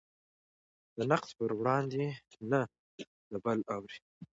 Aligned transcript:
د 0.97 0.99
نقد 1.11 1.29
پر 1.37 1.51
وړاندې 1.59 2.03
نه 2.51 2.61
د 3.31 3.33
بل 3.43 3.59
اوري. 3.75 3.97